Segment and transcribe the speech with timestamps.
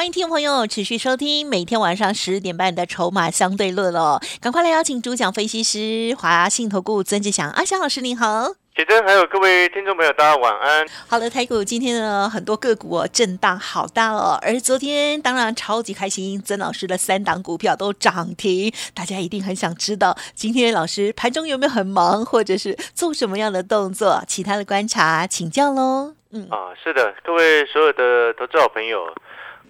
[0.00, 8.48] 欢迎听众朋友持续收听每天晚上十点半的《筹码相对论》哦，赶快来邀请主讲分析师华信投顾曾志祥阿祥老师，您好。
[8.74, 10.86] 铁珍，还有各位听众朋友，大家晚安。
[11.06, 14.38] 好的，台股今天呢，很多个股哦，震荡好大哦。
[14.40, 24.24] 而昨天当然超级开心，曾老师的三档股票都涨停，大家一定很想知道，今天老师盘中有没有很忙，或者是做什么样的动作？
[24.26, 26.14] 其他的观察请教喽。
[26.32, 29.12] 嗯啊，是的，各位所有的投资好朋友，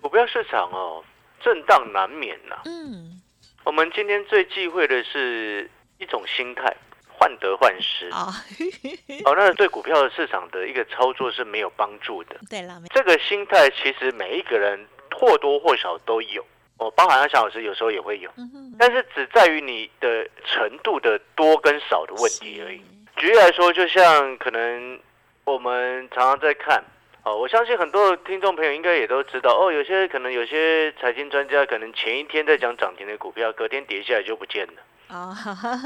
[0.01, 1.05] 股票市场哦，
[1.41, 2.57] 震荡难免呐。
[2.65, 3.21] 嗯，
[3.65, 6.75] 我们今天最忌讳的是一种心态。
[7.23, 8.33] 患得患失啊！
[9.27, 12.35] 哦，那对股票市场的一个操作是没有帮助的。
[12.49, 16.43] 对了，这个心态其实每一个人或多或少都有
[16.79, 18.31] 哦，包含小老师有时候也会有，
[18.79, 22.81] 但是只在于你的程度的多跟少的问题而已。
[23.19, 24.99] 举例来说，就像可能
[25.45, 26.83] 我们常常在看
[27.31, 34.73] 哦，我相信很多听众朋友应该也都知道哦，有些可能有些财经专家可能前一天在讲涨停的股票，隔天跌下来就不见了。
[35.07, 35.33] 啊，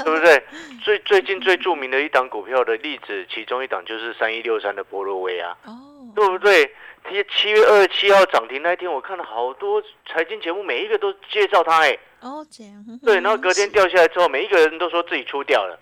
[0.05, 0.42] 对不对？
[0.83, 5.72] 最最近最著名的一档股票的例子，其中一档就是三一六三的波罗威啊，哦，
[6.15, 6.75] 对不对？
[7.07, 15.79] 七七月二十七号涨停那一天，我看了好多财经节目，每一个都介绍它，哎，哦，这样，对，然后隔天掉下来之后，每一个人都说自己出掉了，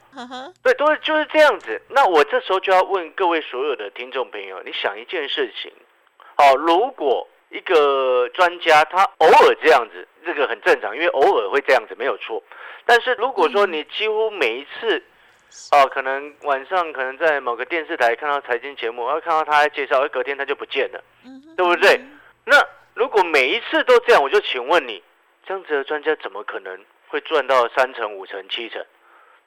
[0.64, 1.80] 对，都是就是这样子。
[1.90, 5.72] 那我这时候就要问各位所有的听众朋友，你想一件事情，
[6.34, 12.42] 好，如果一个专家他偶尔这样子，这个很正常，因为偶尔会这样子，没有错。
[12.84, 15.00] 但是如果说你几乎每一次，
[15.72, 21.02] 哦，可能晚上可能在某个电视台看到财经节目，然后看到他在介绍，而隔天他就不见了，
[21.56, 22.00] 对不对？
[22.44, 22.62] 那
[22.94, 25.02] 如果每一次都这样，我就请问你，
[25.46, 28.84] 这样子的专家怎么可能会赚到三成、五成、七成？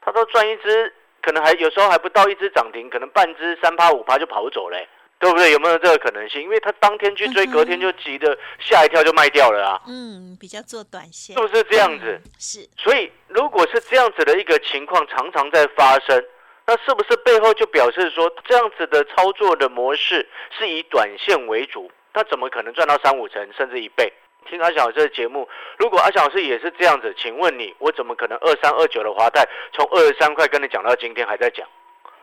[0.02, 4.88] 他都赚一只，可能还有时候还不到一只涨停，可能半只三趴五趴就跑走嘞。
[5.26, 5.52] 对不对？
[5.52, 6.40] 有没有这个可能性？
[6.40, 9.82] 因为他当天去追，隔天就急的吓一跳就卖掉了啊。
[9.88, 12.22] 嗯，比较做短线，是不是这样子？
[12.38, 12.60] 是。
[12.78, 16.24] 所以如果是这样子的一个情况常常在发生，
[16.68, 21.90] 那是不是背后就表示说这样子的操作的模式是以短线为主？
[22.14, 24.14] 那怎么可能赚到三五成甚至一倍？
[24.48, 25.50] 听阿小老师的节目，
[25.80, 29.44] 如果阿小老师也是这样子，请问你，我怎么可能二三二九的华泰
[29.74, 31.68] 从二十三块跟你讲到今天还在讲？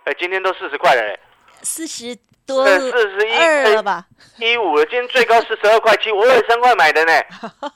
[0.05, 1.19] 哎，今天都四十块了，
[1.63, 2.17] 四十。
[2.45, 4.05] 多四十一了吧？
[4.39, 7.13] 一五了，今天最高四十二块七，我二三块买的呢，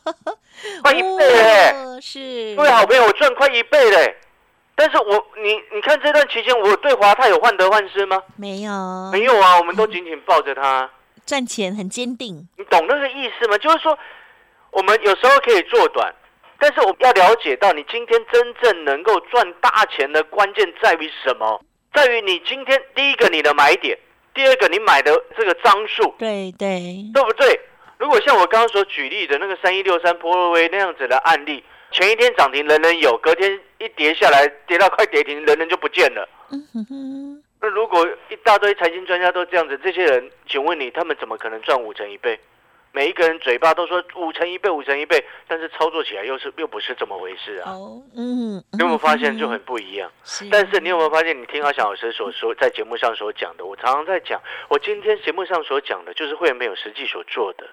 [0.82, 2.00] 快一倍嘞！
[2.02, 4.16] 是，各位好朋友，我赚快一倍嘞。
[4.74, 8.20] 但是我你你看这段期间，我对华泰有患得患失吗？
[8.34, 8.72] 没有，
[9.12, 10.90] 没有啊，我们都紧紧抱着它，
[11.24, 12.48] 赚钱很坚定。
[12.58, 13.56] 你懂那个意思吗？
[13.58, 13.96] 就是说，
[14.72, 16.12] 我们有时候可以做短，
[16.58, 21.62] 但是我们要了解到，你今天真正能够赚大钱的关键在于什么？
[21.96, 23.98] 在于你今天第一个你的买点。
[24.34, 27.58] 第二个，你买的这个张数，对对，对不对？
[27.96, 36.28] 如果像我刚刚所举例的那个三一六三波罗威那样子的案例，前一天涨停人人有，隔天一跌下来，跌到快跌停，人人就不见了。
[36.50, 37.42] 嗯哼哼。
[37.62, 42.38] 那如果一大堆财经专家都这样子，这些人，请问你，他们怎么可能赚五成一倍？
[42.96, 47.70] 每一个人嘴巴都说五成一倍，五成一倍，但是操作起来又是又不是这么回事啊！
[47.70, 50.10] 哦，嗯，你有没有发现就很不一样？
[50.50, 57.68] 但是你有没有发现，你听阿翔老师所说在节目上所讲的，我常常在讲，我今天节目上所讲的，就是会员朋友实际所做的。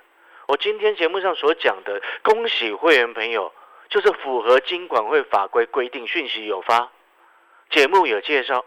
[0.46, 3.50] 我今天节目上所讲的，恭喜会员朋友，
[3.90, 6.92] 就是符合金管会法规规定，讯息有发，
[7.70, 8.66] 节目有介绍，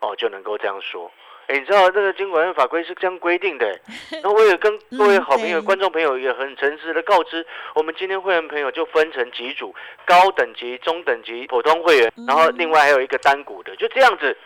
[0.00, 1.10] 哦，就能够这样说。
[1.46, 3.78] 哎，你知道这个监管法规是这样规定的。
[4.22, 9.74] 那我也跟各位好朋友、观众朋友也很诚实的告知，我们今天会员朋友就分成几组：
[10.06, 14.36] 高等级、中等级、普通会员，然后另外还有一个单股的，就这样子。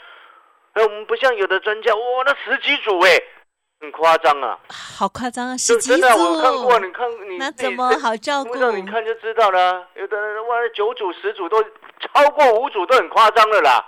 [0.72, 3.10] 哎，我们不像有的专家，哇，那十几组哎，
[3.80, 4.58] 很夸张啊！
[4.68, 6.00] 好夸张啊，十几组。
[6.00, 8.54] 真的，我看过，你看你那怎么好照顾？
[8.72, 9.86] 你看就知道了。
[9.94, 11.62] 有的人哇，九组、十组都
[12.00, 13.84] 超过五组都很夸张的啦。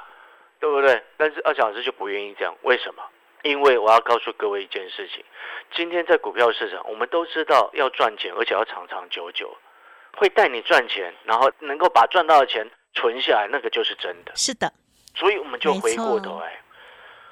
[0.60, 1.02] 对不对？
[1.16, 3.02] 但是二小时就不愿意这样，为什么？
[3.42, 5.24] 因为我要告诉各位一件事情：
[5.74, 9.56] 今天在股票市场，我们都知道要赚钱，而且要长长久久，
[10.18, 14.32] 会带你赚钱，然后能够把赚到的钱存下来，那个就是真的。
[14.36, 14.70] 是的。
[15.14, 16.60] 所以我们就回过头来，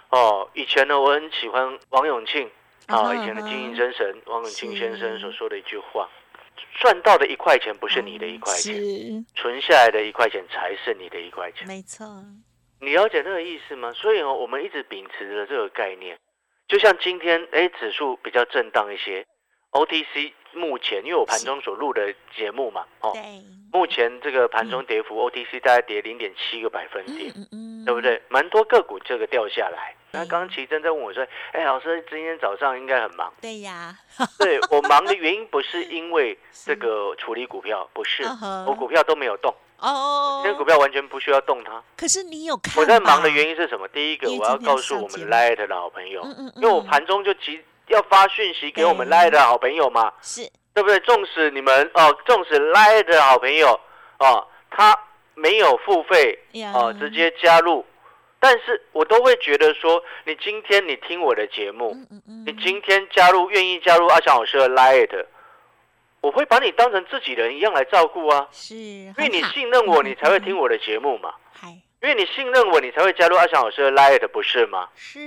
[0.09, 2.51] 哦，以前呢，我很喜欢王永庆
[2.87, 6.09] 啊，以前的经营真神王永庆先生所说的一句话：
[6.81, 8.75] 赚到的一块钱不是你的一块钱，
[9.37, 11.69] 存下来的一块钱才是你的一块钱。
[11.69, 12.07] 没错。
[12.81, 13.93] 你了解那个意思吗？
[13.93, 16.19] 所以哦，我们一直秉持着这个概念，
[16.69, 19.27] 就像今天哎，指数比较震荡一些
[19.73, 23.13] ，OTC 目前因为我盘中所录的节目嘛，哦，
[23.73, 28.01] 目前这个盘中跌幅，OTC 大概跌零点七个百分点，嗯嗯，对不？
[28.01, 28.23] 对？
[28.29, 29.95] 蛮多个股这个掉下来。
[30.11, 33.31] 那对刚刚奇珍在问我说，哎，老师今天早上应该很忙。
[33.43, 33.95] 对呀，
[34.39, 38.23] 对我忙的原因不是因为这个处理股票，不是
[38.67, 41.83] 我股票都没有动，哦今天股票完全不需要动它。
[41.97, 42.75] 可是你有看？
[42.77, 43.87] 我在忙的原因是什么？
[43.89, 50.43] 第一个，我要告诉我们上节目 Light 的好朋友嗯嗯，因为我嗯盘中就急要发讯息给我们 Light 的好朋友嘛，是
[50.75, 50.99] 对不对？
[51.01, 53.79] 纵使你们哦，纵使 Light 的好朋友
[54.19, 54.97] 哦，他
[55.35, 56.39] 没有付费
[56.75, 57.85] 哦，直接加入，
[58.41, 61.97] 但是我都会觉得说，你今天你听我的节目，
[62.45, 65.25] 你今天加入，愿意加入阿翔老师的 Light，
[66.29, 71.33] 我会把你当成自己人一样来照顾啊，是，因因为你信任我，你才会听我的节目嘛。
[71.55, 71.69] 嗨，
[72.03, 74.91] 因为你信任我，你才会加入阿翔老师的 Light，不是吗？
[74.95, 75.19] 是。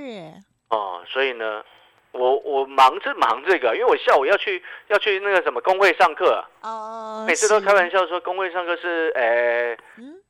[0.70, 1.64] 哦，所以呢，
[2.12, 10.21] 我我忙着忙这个，因为我下午要去要去那个什么工会上课啊、哦，每次都开玩笑说工会上课是诶嗯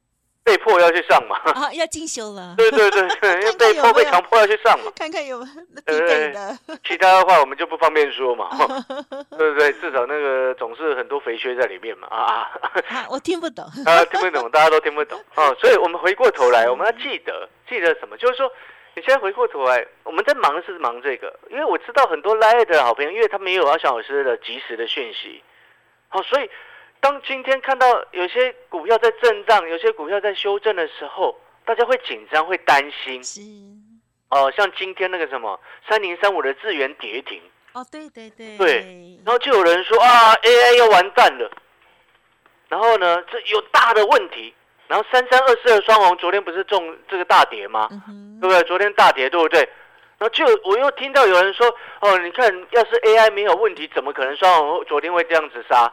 [0.43, 1.37] 被迫要去上嘛。
[1.37, 4.91] 啊，要进修了，对对对对， 因为被迫被强迫要去上嘛。
[4.97, 8.49] 看看有没有必对备的，其他的话我们就不方便说嘛，
[9.37, 9.71] 对不对？
[9.73, 12.71] 至少那个总是很多肥缺在里面嘛啊啊。
[12.89, 15.55] 啊，我听不懂，啊，听不懂，大家都听不懂哦。
[15.59, 18.17] 所以，我们回过头来，我们要记得，记得什么？
[18.17, 18.51] 就是说，
[18.95, 25.43] 你现在回过头来，我们在忙是忙这个，因为我知道很多 Line 的好朋友，因为他没有阿翔老师的及时的讯息，
[26.09, 26.49] 好、所以
[27.01, 33.41] 当今天看到有些股票在震荡，有些股票在修正的时候，大家会紧张，会担心是
[34.29, 34.53] 哦。
[34.55, 35.59] 像今天那个什么
[35.89, 37.41] 三零三五的智源跌停，
[37.73, 41.51] 哦，对对对对然后就有人说啊，AI 要完蛋了，
[42.69, 44.53] 然后呢，这有大的问题。
[44.87, 47.87] 然后三三二四的双红昨天不是中这个大跌吗？
[47.91, 48.61] 嗯哼，对不对？
[48.63, 49.61] 昨天大跌，对不对？
[50.17, 51.65] 然后就我又听到有人说，
[52.01, 55.89] 哦，你看，要是 AI 没有问题，怎么可能双红昨天会这样子杀？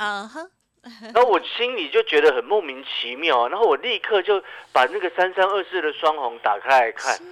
[0.00, 0.40] 啊哈，
[1.12, 4.42] 然后 我心里就觉得很莫名其妙，然后我立刻就
[4.72, 7.24] 把那个三三二四的双红打开来看，是。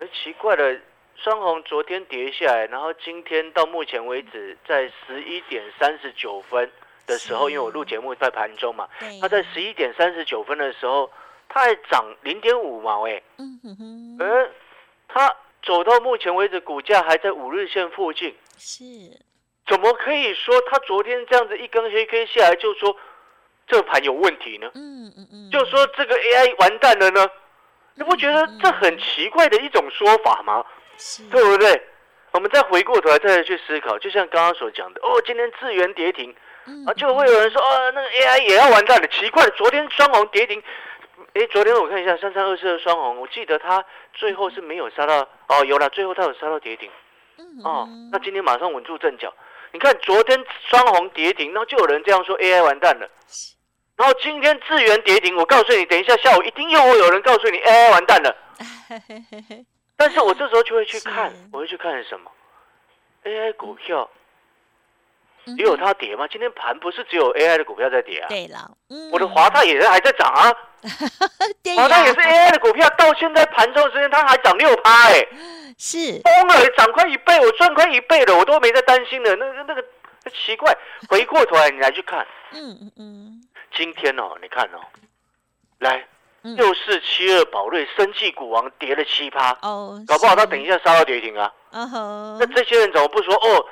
[0.00, 0.80] 而奇怪的，
[1.14, 6.68] 双红昨天跌下来，然后今天到目前为止，在十一点三十九分
[7.06, 11.08] 的时候，因为我录节目在盘中嘛，对，它在十一点三十九分的时候，
[11.48, 14.50] 它还涨零点五毛，哎，嗯哼哼，而
[15.06, 15.32] 它
[15.62, 18.84] 走到目前为止，股价还在五日线附近，是
[19.66, 22.96] 怎么可以说他昨天这样子一根黑 K 下来就说
[23.66, 24.70] 这个盘有问题呢？
[24.74, 27.26] 嗯嗯嗯，就说这个 AI 完蛋了呢？
[27.94, 30.64] 你不觉得这很奇怪的一种说法吗？
[30.98, 31.82] 是对不对？
[32.32, 36.34] 我们再回过头来再去思考，就像刚刚所讲的，哦，今天智源跌停
[36.66, 39.06] 嗯啊，就会有人说，哦，那个 AI 也要完蛋了。
[39.08, 40.62] 奇怪，昨天双红跌停，
[41.34, 46.90] 哎，昨天我看一下三三二四的双红，我记得它最后是没有杀到，哦，有了，最后它有杀到跌停，
[47.38, 49.32] 嗯哦，那今天马上稳住阵脚。
[49.72, 53.08] 你看昨天双红跌停，然后就有人这样说 AI 完蛋了。
[53.96, 58.36] 然后今天智源跌停，我告诉你，等一下下午一定又会有人告诉你 AI 完蛋了。
[59.96, 62.30] 但是我这时候就会去看，我会去看什么
[63.24, 64.21] ？AI 股票嗯
[65.56, 66.26] 也有哼它跌吗？
[66.30, 68.28] 今天盘不是只有 AI 的股票在跌啊？
[68.28, 69.10] 对了，嗯。
[69.10, 70.52] 我的华泰也是还在涨啊，
[71.62, 75.26] 对华泰也是 AI 的股票，到现在盘中的时间它还涨六趴，哎，
[75.78, 76.20] 是。
[76.22, 79.34] 疯了，涨快一倍，我赚快一倍了，我都没在担心的。
[79.36, 79.84] 那个那个
[80.30, 80.76] 奇怪，
[81.08, 82.92] 回过头来你来去看，嗯 嗯。
[82.98, 83.42] 嗯
[83.74, 84.78] 今天哦，你看哦，
[85.80, 86.06] 来
[86.44, 86.54] 嗯。
[86.56, 91.50] 六四七二宝瑞生技股王跌了七趴，哦，搞不好它等一下杀到跌停啊。
[91.70, 93.66] 嗯哼那这些人怎么不说哦？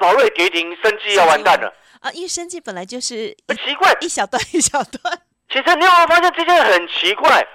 [0.00, 1.72] 宝瑞跌停，生计要完蛋了。
[2.00, 7.46] 啊，因为生计本来就是很奇怪，一小段一小段其实你有没有发现这件事很奇怪？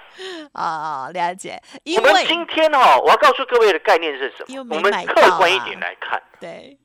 [0.52, 4.76] 啊， 了解，因我们为今天哈、我要告诉各位的概念是什么？
[4.76, 6.78] 我们客观一点来看，对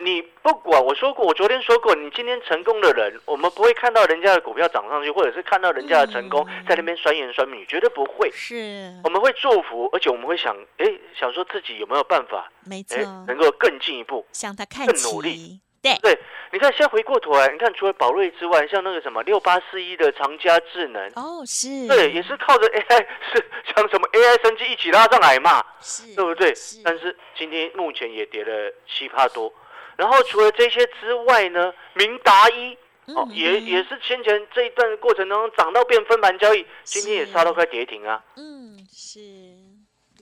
[0.00, 8.30] 你不管我说过，我昨天说过，你今天成功的人，我们不会看到人家的股票涨上去，或者是看到人家的成功嗯在那边酸言酸语，绝对不会。
[8.30, 10.86] 是我们会祝福，而且我们会想，哎，
[11.18, 14.24] 想说自己有没有办法，没错哎，，能够更进一步。
[14.32, 16.16] 向他看更努力，对对，
[16.52, 22.98] 你看，现在回过头来，你看，除了宝瑞之外，像那个什么六八四一的长佳智能，哦是，对，也是靠着 AI
[23.34, 26.80] 是像什么 AI 升级一起拉上来嘛，是，对不对是？
[26.84, 29.52] 但是今天目前也跌了七趴多。
[29.98, 32.72] 然后除了这些之外呢，明达一
[33.06, 38.24] 哦嗯也嗯也是先前这一段过程当中涨到变分盘交易，今天也是杀到快跌停啊。
[38.36, 39.18] 嗯是，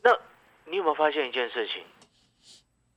[0.03, 0.19] 那
[0.65, 1.85] 你有没有发现一件事情？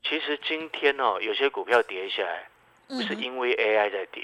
[0.04, 2.48] 其实今天哦，有些股票跌下来，
[2.88, 4.24] 不是因为 AI 在跌，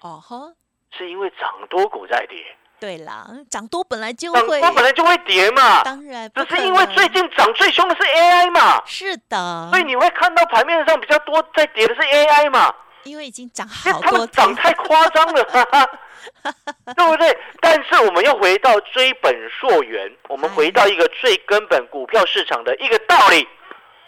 [0.00, 0.54] 哦吼，
[0.96, 2.56] 是因为涨多股在跌。
[2.80, 15.44] 对啦，涨多本来就涨会，多本来就会跌嘛，当然不是因为最近涨最凶的是 AI 嘛，是的，所以你会看到盘面上比较多在跌的是 AI 嘛，因为已经涨他好多涨太夸张了，
[16.94, 17.38] 对不对？
[17.60, 23.48] 但是我们要回到追本溯源，我们回到一个最根本股票市场的一个道理，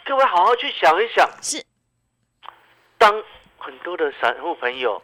[0.04, 1.64] 各位好好去想一想，是。
[2.98, 3.22] 当
[3.58, 5.02] 很多的散户朋友，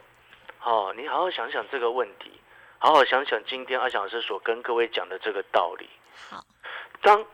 [0.63, 2.31] 哦，你好好想想这个问题，
[2.83, 5.87] 好好想想今天阿翔老师所跟各位讲的这个道理。
[6.29, 6.43] 好，
[7.01, 7.25] 当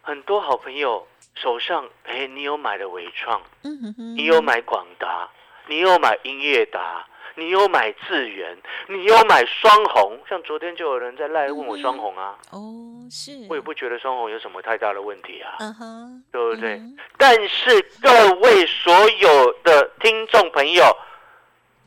[0.00, 5.28] 很多好朋友手上，哎，你有买的伟创，嗯哼哼，你有买广达，
[5.66, 8.56] 你有买音乐达，你有买智源，
[8.88, 10.18] 你有买双红。
[10.26, 12.62] 像昨天就有人在赖问我双红啊，哦，
[13.10, 16.76] 是，我也不觉得双红有什么太大的问题啊，嗯哼，对不对？
[16.76, 20.96] 嗯但是各位所有的听众朋友，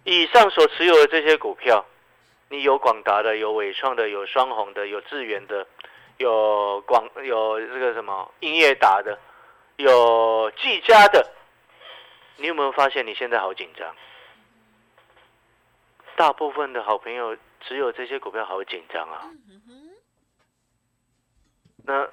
[0.04, 1.84] 以上所持有的这些股票，
[2.50, 5.68] 你有广达的，有伟创的，有双红的，有智源的，
[6.18, 9.20] 有广有这个什么英业达的，
[9.76, 11.30] 有技嘉的，
[12.38, 13.94] 你有没有发现你现在好紧张？
[16.16, 19.30] 大部分的好朋友只有这些股票好紧张啊。
[21.86, 22.08] 那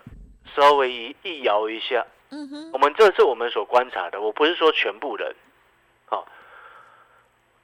[0.55, 2.05] 稍微一一摇一下，
[2.73, 5.35] 我们这是我们所观察的，我不是说全部人。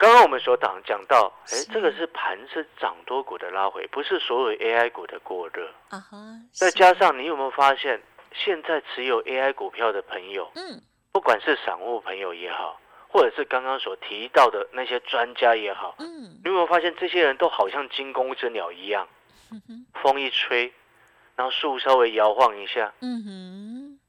[0.00, 5.70] 好、刚刚我们所讲讲到，哎是，这个是盘是涨多股的拉回，不是所有 AI 股的过热。
[5.90, 6.16] 啊哈，
[6.52, 8.00] 再加，上你有没有发现，
[8.32, 10.80] 现在持有 AI 股票的朋友，嗯，
[11.12, 19.06] 不管是散户朋友也好，或者是刚刚所提到的那些专家也好，嗯，你有没有发现这些人都好像惊弓之鸟一样，
[19.52, 20.72] 嗯，风一吹，
[21.36, 24.00] 然后树稍微摇晃一下，嗯哼，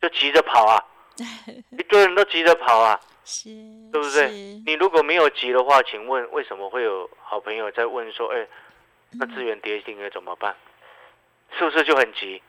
[0.00, 0.84] 就急着跑啊，
[1.76, 3.00] 一堆人都急着跑啊。
[3.24, 3.48] 是，
[3.92, 4.32] 对不对是？
[4.66, 8.46] 你如果没有急的话，请问为什么会有好朋友在问说，哎，
[9.12, 10.54] 那资源跌停了怎么办？
[11.58, 12.42] 是不是就很急？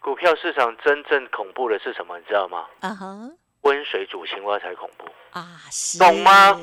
[0.00, 2.18] 股票市场真正恐怖的是什么？
[2.18, 2.66] 你知道吗？
[2.80, 5.06] 啊哈，温水煮青蛙才恐怖。
[5.30, 6.60] 啊，是，懂吗？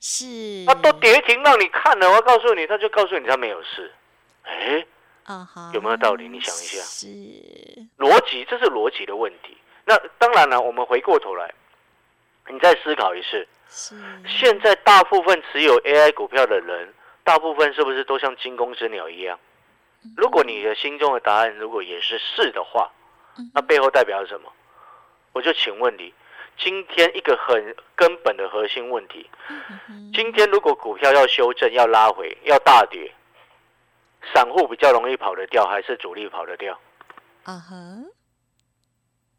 [0.00, 3.92] 是，他都跌停让你看了，我告诉你，他就告诉你他没有事。
[4.42, 4.84] 哎，
[5.24, 7.06] 啊哈，有没有道理你想一下是，
[7.98, 9.56] 逻辑这是逻辑的问题。
[9.84, 11.54] 那当然了，我们回过头来，
[12.50, 13.94] 你再思考一次，是，
[14.26, 16.92] 现在大部分持有 AI 股票的人，
[17.24, 19.38] 大部分是不是都像惊弓之鸟一样？
[20.16, 22.90] 如果你的心中的答案如果也是是的话，
[23.54, 24.52] 那背后代表什么？
[25.32, 26.12] 我就请问你，
[26.58, 29.30] 今天一个很根本的核心问题，
[29.88, 33.12] 嗯今天如果股票要修正、要拉回、要大跌，
[34.34, 36.78] 散户比较容易跑得掉，还是主力跑得掉？
[37.44, 37.76] 啊哈，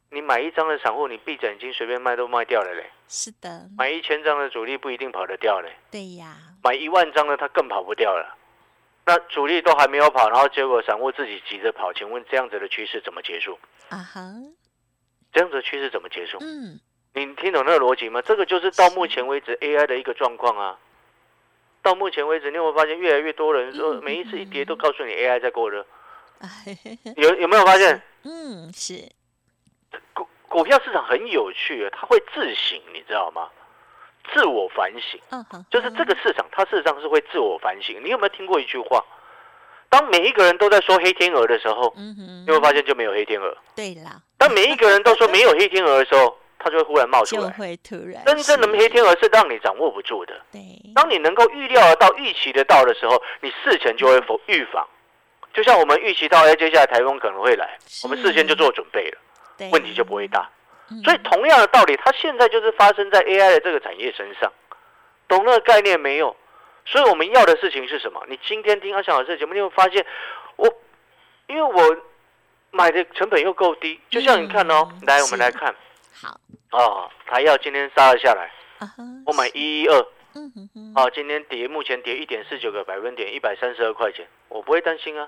[0.09, 5.75] 你买一张的散户，你闭着眼睛随便卖都卖掉了嘞；是的，买一千张的主力不一定跑得掉嘞。
[5.91, 8.37] 对呀，买一万张的，他更跑不掉了。
[9.05, 13.59] 那主力都还没有跑，然后结果散户自己急着跑，请问这样子的趋势怎么结束？
[13.89, 14.21] 啊哈，
[15.33, 16.37] 这样子的趋势怎么结束？
[16.39, 16.79] 嗯，
[17.13, 18.21] 你听懂那个逻辑吗？
[18.21, 20.79] 这个就是到目前为止 AI 的一个状况啊。
[21.81, 25.85] 到目前为止，你有没有发现越来越多人说，嗯每一次一跌都告诉你 AI 在过热？
[27.17, 28.01] 有有没有发现？
[28.23, 29.11] 嗯，是，
[30.13, 33.47] 股股票市场很有趣，它会自省，你知道吗？
[34.33, 35.19] 自我反省。
[35.71, 37.99] 就是这个市场，它事实上是会自我反省。
[38.03, 39.03] 你有没有听过一句话？
[39.89, 47.49] 当每一个人都在说黑天鹅的时候，嗯哼，你会发现就没有黑天鹅；对啦，当每一个人都说没有黑天鹅的时候，它就会忽然冒出就来。
[47.51, 50.33] 会突然真正的黑天鹅是让你掌握不住的。
[50.51, 50.61] 对，
[50.95, 54.85] 当你能够预料得到、预期得到的时候，你事前就会否预防。
[55.53, 59.17] 就像我们预期到，哎，接下来台风可能会来，我们事先就做准备了，对
[59.69, 60.49] 问题就不会大。
[60.89, 61.01] 嗯。
[61.03, 64.51] 所以同样的道理，它现在就是发生在 AI 的这个产业身上，
[65.27, 66.35] 懂那个概念没有？
[66.85, 68.25] 所以我们要的事情是什么？
[68.27, 70.05] 你今天听阿翔老师的节目，你会发现，
[70.55, 70.67] 我
[71.47, 71.97] 因为我
[72.71, 75.75] 买的成本又够低，就像你看哦，嗯来我们是来看。
[76.21, 76.39] 好。
[76.71, 78.49] 哦，台药今天杀了下来，
[79.25, 85.27] 我买一一二，嗯哼哼，啊，今天跌，目前跌一点四九个百分点，一百三十二块钱，我不会担心啊。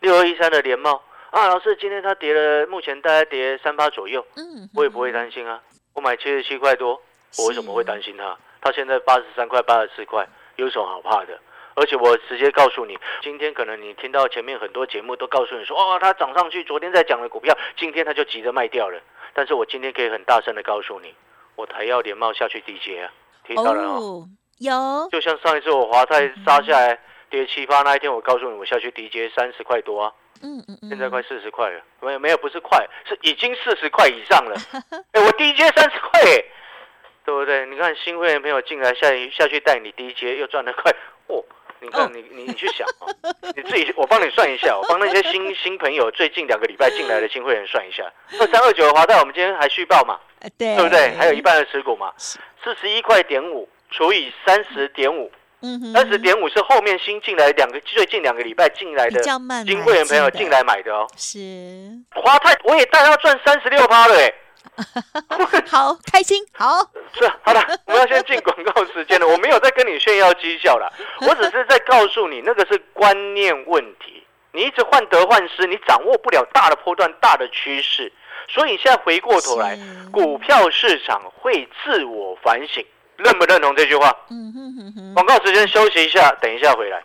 [0.00, 1.02] 六二一三的联茂
[1.34, 5.60] 啊，老师今天它跌了，目前大概跌三八左右，嗯，我也不会担心啊。
[5.92, 7.02] 我买七十七块多，
[7.38, 8.38] 我为什么会担心它？
[8.60, 10.24] 它现在八十三块、八十四块，
[10.54, 11.36] 有什么好怕的？
[11.74, 19.00] 而且我直接告诉你，今天可能你听到前面很多节目都告诉你说，哦，它涨上去，昨天在讲的股票，今天它就急着卖掉了。
[19.32, 21.12] 但是我今天可以很大声的告诉你，
[21.56, 23.10] 我台要连帽下去低阶啊，
[23.44, 23.98] 听到了哦。
[23.98, 24.28] 哦，
[24.60, 26.96] 有，就像上一次我华泰杀下来
[27.28, 30.12] 跌七八那一天，我告诉你我下去低接三十块多啊，
[30.42, 34.56] 嗯嗯嗯，现在快四十块了，没有没有不是快，是已经四十块以上了。
[35.12, 36.44] 哎、我低阶三十块，哎
[37.24, 37.64] 对不对？
[37.66, 40.92] 你看新会员朋友进来下下去带你低阶又赚了快，
[41.28, 41.42] 哦，
[41.80, 43.08] 你看你你你去想哦，
[43.56, 48.04] 你自己我帮你算一下，我帮那些新新朋友最近两个礼拜进来的新会员算一下，
[48.38, 50.20] 二三二九的华泰，我们今天还续报嘛，
[50.58, 51.14] 对不对？
[51.16, 55.32] 还有一半的持股嘛，四十一块点五除以三十点五，
[55.64, 61.06] 嗯哼三十点五是后面新进来两个最近两个礼拜进来的较慢买新会员朋友进来买的哦。
[61.16, 61.38] 是
[62.14, 64.32] 华泰我也带他赚三十六趴了哎。
[65.66, 66.78] 好开心，好
[67.14, 69.26] 是好了，我们要先进广告时间了。
[69.26, 70.92] 我没有在跟你炫耀绩效了，
[71.28, 74.26] 我只是在告诉你，那个是观念问题。
[74.52, 78.12] 你一直患得患失，你掌握不了大的波段、大的趋势，
[78.48, 79.78] 所以你现在回过头来，
[80.10, 82.84] 股票市场会自我反省。
[83.16, 84.14] 认不认同这句话？
[84.30, 85.14] 嗯哼哼哼。
[85.14, 87.02] 广告时间休息一下，等一下回来。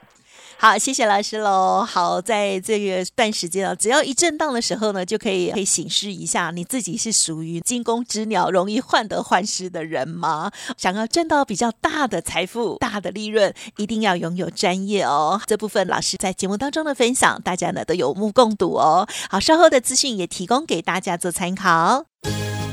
[0.62, 1.88] 好，谢谢老师喽。
[1.90, 10.52] 好，在这个段时间啊，只要一震荡的时候呢，就可以可以醒示一下，你自己是属于惊弓之鸟、容易患得患失的人吗？
[10.76, 15.40] 想要赚到比较大的财富、大的利润，一定要拥有专业哦。
[15.48, 19.08] 这部分老师在节目当中的分享，大家呢都有目共睹哦。
[19.30, 22.04] 好，稍后的资讯也提供给大家做参考。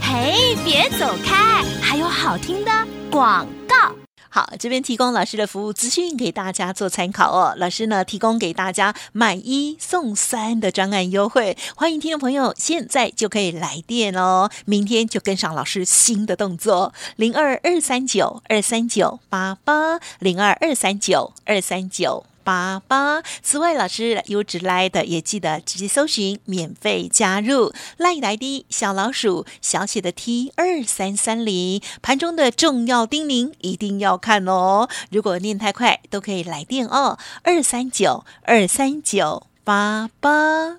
[0.02, 2.72] 嘿，别走开，还有好听的
[3.10, 3.94] 广告。
[4.28, 7.54] 好，这边提供老师的服务资讯给大家做参考哦。
[7.56, 22.26] 老师呢提供给大家买一送三的专案优惠，欢迎听众朋友现在就可以来电哦，明天就跟上老师新的动作，零二二三九二三九八八零二二三九二三九。
[22.46, 23.20] 八八。
[23.42, 31.82] 此外，老师优质来的也记得直接搜寻免费加入 Line ID 小老鼠小写的 T 二三三零。
[32.00, 40.76] 盘中的重要叮咛一定要看哦，如果念太快都可以来电哦，二三九二三九八八。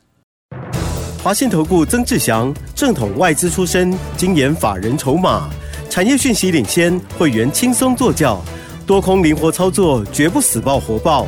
[1.22, 5.50] 华信投顾曾志祥，正统外资出身，精研法人筹码，
[5.90, 8.42] 产业讯息领先，会员轻松做教，
[8.86, 11.28] 多空灵活操作，绝不死爆活爆，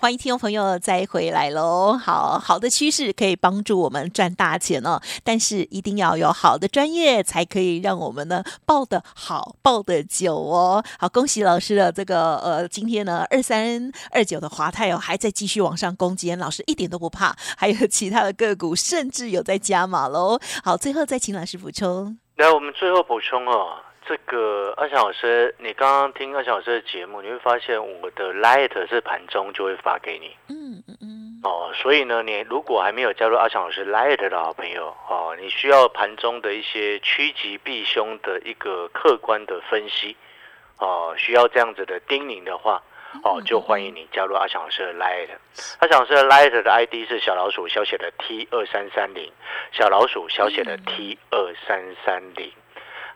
[0.00, 1.98] 欢迎听众朋友再回来喽！
[1.98, 10.84] 好好的趋势可以帮助我们赚大钱哦，但是一定要有好的专业，才可以让我们呢抱得好，抱得久哦。
[11.00, 20.38] 好，恭喜老师的这个呃，今天呢二三二九的华泰哦还在继续往上攻坚，老师一点都不怕，还有其他的个股甚至有在加码喽。
[20.62, 22.16] 好，最后再请老师补充。
[22.36, 23.74] 来，我们最后补充哦，
[24.08, 40.16] 这个阿翔老师，你刚刚听阿翔老师的节目，你会发现我的 Light 是盘中就会发给你嗯嗯嗯，哦，所以呢，你如果还没有加入阿翔老师 Light 的好朋友哦，你需要盘中的一些趋吉避凶的一个客观的分析
[40.78, 42.82] 哦，需要这样子的叮咛的话。
[43.24, 45.28] 哦，就欢迎你加入阿翔老师的 Light。
[45.80, 49.30] 阿翔老师的 Light 的 ID 是小老鼠小写的 T 二三三零，
[49.72, 52.50] 小老鼠小写的 T 二三三零。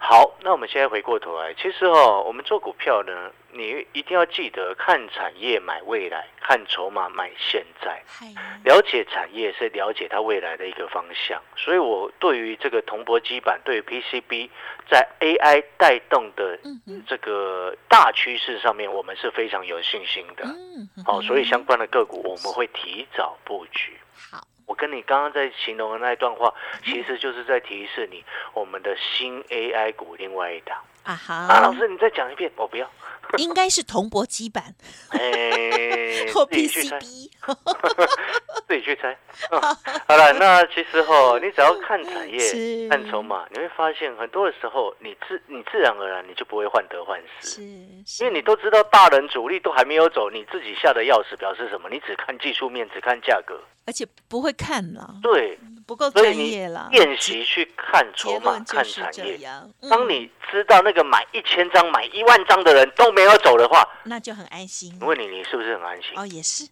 [0.04, 8.02] 好，那我们现在回过头来，其实哦，我们做股票呢，你一定要记得看产业买未来，看筹码买现在。
[8.04, 8.26] 嗨，
[8.64, 14.50] 了解产业是了解它未来的一个方向，所以我对于这个铜箔基板，对于 PCB
[14.90, 16.58] 在 AI 带动的
[17.06, 20.42] 这个大趋势上面，我们是非常有信心的。
[20.44, 23.96] 嗯，好、所以相关的个股我们会提早布局。
[24.32, 24.40] 好，
[24.72, 30.78] 我跟你刚刚在形容的那一段话，其实就是在提示你我们的新 AI 股另外一档。
[31.04, 32.88] 啊哈，啊，老师你再讲一遍，我不要。
[33.38, 34.62] 应该是铜箔基板
[35.08, 36.98] 哎，或自己去猜。
[36.98, 37.30] PCB。
[38.68, 39.16] 自己去猜。
[39.50, 39.60] 嗯
[40.06, 47.62] 好了，那其实哈，你只要看产是业、看筹码，你会发现很多的时候，你自你自然而然你就不会患得患失，
[48.06, 51.88] 是，因为你都知道大人主力都还没有走，你自己下的钥匙表示什么？
[51.88, 55.58] 你只看技术面，只看价格，而且不会看了，对，
[55.92, 56.88] 不够专所以你业了。
[56.90, 59.38] 练习去看筹结码、看产业。
[59.82, 64.96] 嗯当你知道那个买一千张、买一万张的人都没有走的话，那就很安心。
[65.00, 66.12] 我问你，你是不是很安心？
[66.16, 66.64] 哦，也是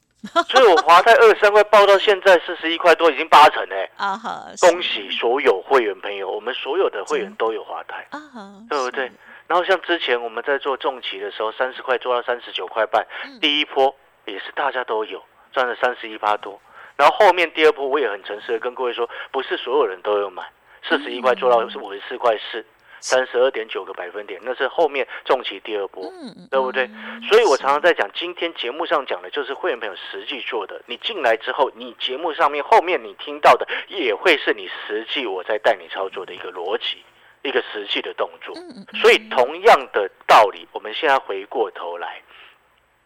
[0.48, 3.90] 所以我 华泰二三块报到现在四十一块多，已经八成嘞。
[3.96, 9.10] 啊哈，恭喜所有会员朋友，我们所有的会员都有华泰，啊哈，对不对？？
[9.46, 13.94] 然后像之前我们在做重旗的时候，三十块做到三十九块半，嗯第一波
[14.26, 16.60] 也是大家都有赚了三十一趴多。
[17.00, 20.42] 然后后面第二波我也很诚实的跟各位说，不是所有人都有买，
[20.86, 22.62] 四十一块做到是五十四块四，
[23.00, 26.04] 三十二点九个百分点，那是后面重旗第二波。
[26.12, 30.78] 嗯，对不对嗯所以我常常在讲，今天节目上讲的就是会员朋友实际做的。
[30.84, 37.02] 你进来之后，你节目上面后面你听到的，也会是你实际我在带你操作的一个逻辑。
[37.42, 38.54] 一个实际的动作。
[38.54, 42.20] 嗯所以同样的道理，我们现在回过头来，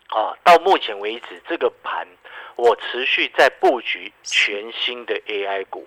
[0.08, 2.04] 啊，到目前为止这个盘，
[2.56, 5.86] 我持续在布局全新的 AI 股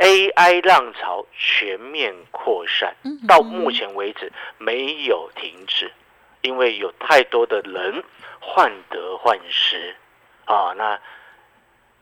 [0.00, 5.90] ，AI 浪潮全面扩散嗯，到目前为止没有停止，
[6.42, 8.04] 因为有太多的人
[8.40, 9.96] 患得患失。
[10.44, 10.98] 啊，那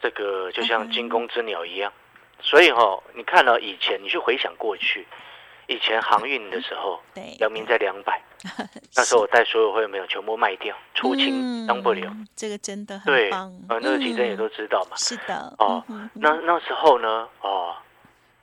[0.00, 1.92] 这个就像惊弓之鸟一样，
[2.40, 5.06] 所以哈、你看了以前，你去回想过去，
[5.68, 8.22] 以前航运的时候，对，阳明在两百，
[8.94, 12.06] 那时候我带所有会员朋友全部卖掉，出清当不了。
[12.08, 14.96] 嗯这个真的很对，棒，呃，那个奇珍也都嗯知道嘛。
[14.96, 15.54] 是的。
[15.58, 15.82] 哦
[16.14, 17.74] 那那时候呢，哦，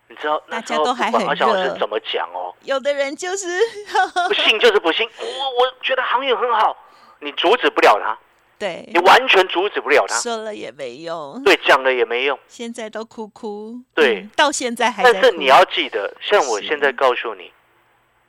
[0.08, 3.48] 你知道那时候大家都还不管很热阿翔老师怎么讲哦，有的人就是。
[4.28, 5.08] 不信就是不信。
[5.20, 6.76] 我我觉得航运很好，
[7.20, 8.18] 你阻止不了他，
[8.58, 8.88] 对。
[8.94, 10.16] 你完全阻止不了他。
[10.20, 12.38] 说了也没用，对，讲了也没用。
[12.48, 14.22] 现在都哭哭，对。
[14.22, 16.68] 嗯到现在还在，但是你要记得，像我是。
[16.68, 17.52] 现在告诉你，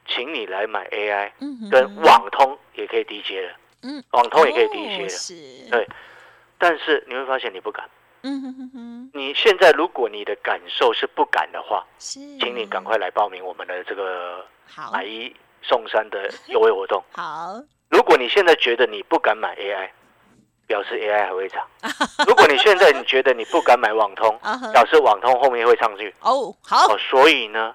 [0.07, 4.03] 请你来买 AI，嗯跟网通也可以低阶了，嗯。
[4.11, 5.05] 网通也可以低阶了。
[5.05, 5.35] 哦是，
[5.71, 5.89] 对。
[6.59, 7.89] 但是你会发现你不敢。
[8.27, 14.91] 嗯哼哼哼，你现在如果你的感受是不敢的话，是，请你赶快来报名我们的这个好。
[14.91, 17.05] 买一送三的优惠活动。
[17.13, 17.61] 好，
[17.91, 19.91] 如果你现在觉得你不敢买 AI，
[20.67, 21.63] 表示 AI 还会涨；
[22.27, 24.39] 如果你现在你觉得你不敢买网通
[24.73, 26.15] 表示网通后面会上去。
[26.21, 27.75] 哦，好哦，，所以呢，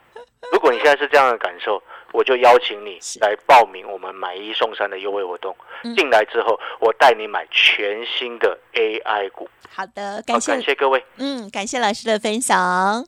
[0.51, 5.55] 如果你现在是这样的感受，我就邀请你是来报名我们买一送三的优惠活动。
[5.83, 9.49] 嗯进来之后，我带你买全新的 AI 股。
[9.73, 11.03] 好的，感谢感谢各位。
[11.17, 13.05] 嗯，感谢老师的分享。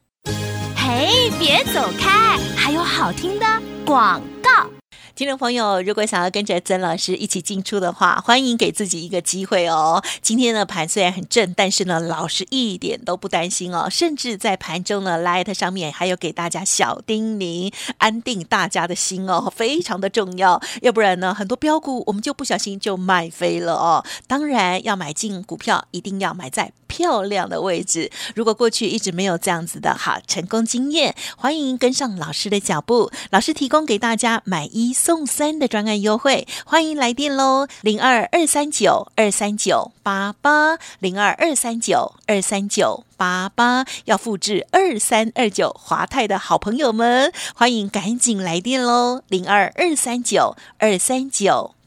[0.78, 3.46] 嘿，别走开，还有好听的
[3.86, 4.81] 广告。
[5.22, 10.04] 听众朋友，如果想要跟着曾老师一起进出的话，欢迎给自己一个机会哦。
[10.20, 20.60] 今天的盘虽然很正，但是呢，老师一点都不担心哦，甚至在盘中呢，Light 上面还有给大家小叮咛，安定大家的心哦，非常的重要。
[20.82, 24.04] 要不然呢，很多标股我们就不小心就卖飞了哦。
[24.26, 28.10] 当然，要买进股票，一定要买在漂亮的位置。
[28.34, 33.12] 如果过去一直没有这样子的好成功经验，欢迎跟上老师的脚步。
[33.30, 51.76] 老师提供给大家买一送送三的专案优惠，欢迎来电喽，零二二三九二三九八八零二二三九二三九八八，要复制二三二九华泰的好朋友们，欢迎赶紧来电喽，零二二三九二三九